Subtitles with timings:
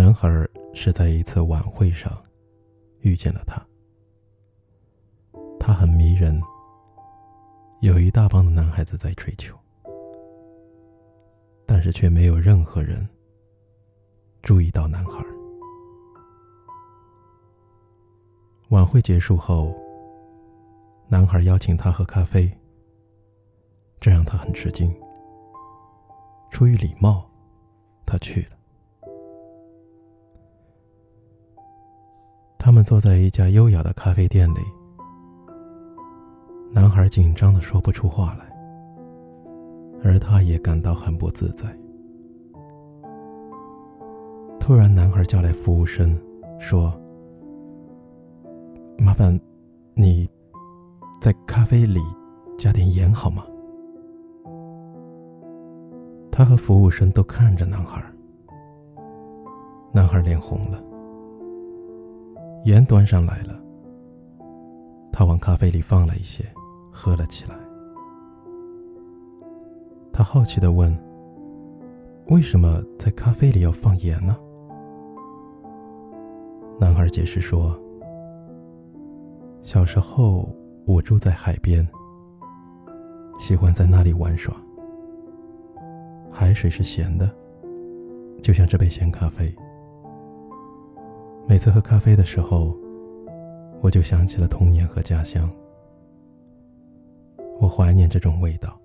[0.00, 2.10] 男孩是在一次晚会上
[3.00, 3.62] 遇见了她，
[5.58, 6.40] 她很迷人，
[7.82, 9.54] 有一大帮的男孩子在追求，
[11.66, 13.06] 但是却没有任何人
[14.40, 15.22] 注意到男孩。
[18.70, 19.70] 晚会结束后，
[21.08, 22.50] 男孩邀请她喝咖啡，
[24.00, 24.90] 这让她很吃惊。
[26.50, 27.30] 出于礼貌，
[28.06, 28.59] 她去了。
[32.70, 34.60] 他们坐在一家优雅的咖啡店里，
[36.70, 38.44] 男孩紧张的说不出话来，
[40.04, 41.66] 而他也感到很不自在。
[44.60, 46.16] 突然，男孩叫来服务生，
[46.60, 46.94] 说
[48.96, 49.36] ：“麻烦
[49.94, 50.30] 你
[51.20, 52.00] 在咖啡里
[52.56, 53.44] 加点盐好吗？”
[56.30, 58.00] 他和服务生都看着男孩，
[59.92, 60.80] 男孩脸红了。
[62.64, 63.58] 盐端上来了，
[65.10, 66.44] 他往咖啡里放了一些，
[66.90, 67.54] 喝了起来。
[70.12, 70.94] 他好奇的问
[72.28, 74.36] ：“为什么在咖啡里要放盐呢？”
[76.78, 77.74] 男孩解释说
[79.62, 80.46] ：“小时候
[80.84, 81.86] 我住在海边，
[83.38, 84.54] 喜欢在那里玩耍。
[86.30, 87.30] 海水是咸的，
[88.42, 89.50] 就像这杯咸咖啡。”
[91.50, 92.72] 每次喝咖啡的时候，
[93.82, 95.50] 我就想起了童年和家乡。
[97.58, 98.80] 我怀念这种味道。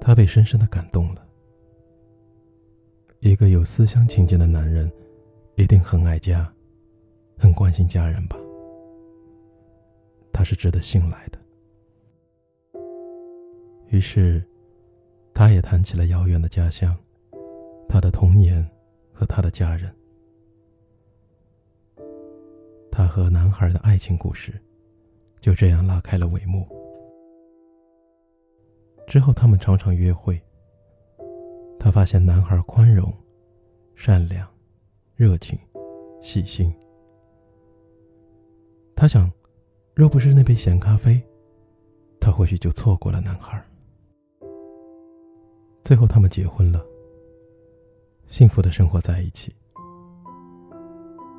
[0.00, 1.26] 他被深深的感动了。
[3.18, 4.88] 一个有思乡情结的男人，
[5.56, 6.48] 一定很爱家，
[7.36, 8.36] 很关心家人吧？
[10.32, 11.38] 他是值得信赖的。
[13.88, 14.40] 于是，
[15.34, 16.96] 他也谈起了遥远的家乡，
[17.88, 18.64] 他的童年。
[19.18, 19.90] 和他的家人，
[22.92, 24.52] 他和男孩的爱情故事
[25.40, 26.68] 就这样拉开了帷幕。
[29.06, 30.38] 之后，他们常常约会。
[31.78, 33.10] 他发现男孩宽容、
[33.94, 34.46] 善良、
[35.14, 35.58] 热情、
[36.20, 36.70] 细心。
[38.94, 39.30] 他想，
[39.94, 41.22] 若不是那杯咸咖啡，
[42.20, 43.64] 他或许就错过了男孩。
[45.82, 46.84] 最后，他们结婚了。
[48.28, 49.54] 幸福的生活在一起。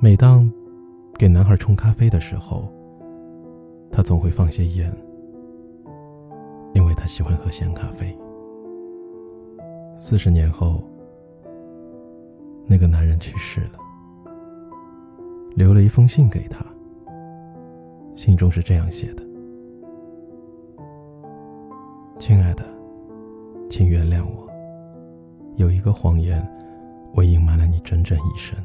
[0.00, 0.50] 每当
[1.18, 2.72] 给男孩冲咖啡的时候，
[3.90, 4.90] 他总会放些盐，
[6.72, 8.16] 因为他喜欢喝咸咖啡。
[9.98, 10.82] 四十年后，
[12.64, 13.72] 那个男人去世了，
[15.56, 16.64] 留了一封信给他，
[18.14, 19.22] 信中是这样写的
[22.20, 22.64] ：“亲爱的，
[23.68, 24.48] 请原谅我，
[25.56, 26.40] 有一个谎言。”
[27.14, 28.56] 我隐瞒了你整整一生。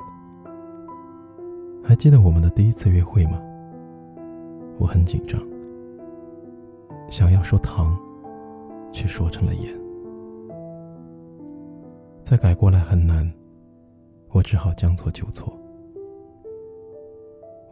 [1.84, 3.42] 还记得我们的第一次约会吗？
[4.80, 5.42] 我很紧张，
[7.10, 7.98] 想要说糖，
[8.92, 9.74] 却说成了盐。
[12.24, 13.32] 再改过来很难，
[14.30, 15.54] 我只好将错就错。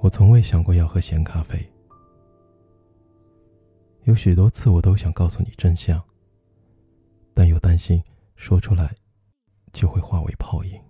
[0.02, 1.64] 我从未想过要喝咸咖啡。
[4.03, 6.02] 有许多次我都想告诉你真相，
[7.34, 8.03] 但又担心
[8.36, 8.94] 说出来。
[9.72, 10.82] 就会化为泡影。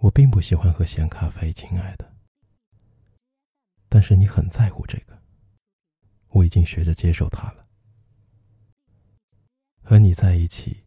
[0.00, 2.14] 我并不喜欢喝咸咖啡，亲爱的。
[3.88, 5.20] 但是你很在乎这个，
[6.28, 7.66] 我已经学着接受它了。
[9.82, 10.84] 和你在一起，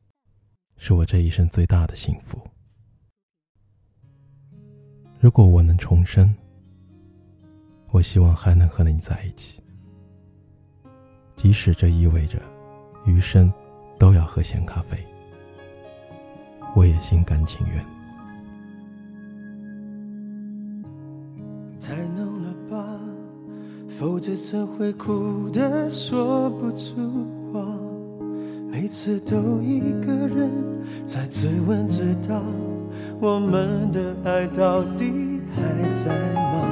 [0.78, 2.40] 是我这一生最大的幸福。
[5.19, 6.34] 如果我能重生，
[7.90, 9.62] 我希望还能和你在一起，
[11.36, 12.41] 即使这意味着
[13.06, 13.51] 余生。
[14.00, 14.98] 都要喝咸咖啡，
[16.74, 17.86] 我也心甘情愿。
[21.82, 22.86] 太浓了吧，
[23.90, 26.96] 否则怎会哭得说不出
[27.51, 27.60] 话？
[28.72, 30.50] 每次都一个人
[31.06, 32.42] 在自问自答，
[33.19, 36.69] 我们的爱到底还在吗？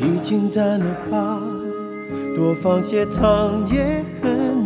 [0.00, 1.38] 已经淡了吧，
[2.34, 4.47] 多放些糖也很。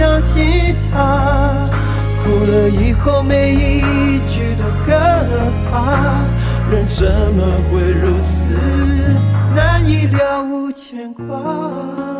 [0.00, 1.68] 相信他，
[2.24, 4.90] 哭了以后每一句都可
[5.70, 6.24] 怕。
[6.70, 7.06] 人怎
[7.36, 8.52] 么会如此
[9.54, 12.19] 难以了无牵挂？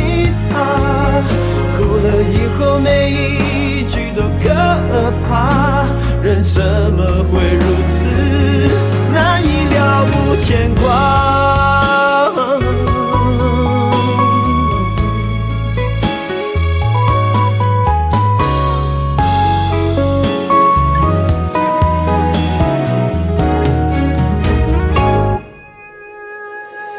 [2.59, 4.49] 后，每一句都可
[5.27, 5.85] 怕。
[6.23, 6.63] 人怎
[6.93, 8.09] 么会如此
[9.11, 10.81] 难以了无牵挂？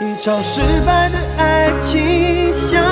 [0.00, 2.91] 一场失败的爱情像。